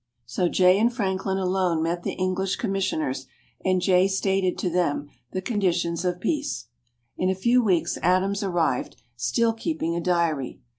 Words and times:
So 0.25 0.49
Jay 0.49 0.79
and 0.79 0.91
Franklin 0.91 1.37
alone 1.37 1.83
met 1.83 2.01
the 2.01 2.13
English 2.13 2.55
commissioners, 2.55 3.27
and 3.63 3.83
Jay 3.83 4.07
stated 4.07 4.57
to 4.57 4.69
them 4.71 5.09
the 5.29 5.43
conditions 5.43 6.03
of 6.03 6.19
peace. 6.19 6.65
In 7.17 7.29
a 7.29 7.35
few 7.35 7.63
weeks 7.63 7.99
Adams 8.01 8.41
arrived, 8.41 8.95
still 9.15 9.53
keeping 9.53 9.95
a 9.95 10.01
diary. 10.01 10.59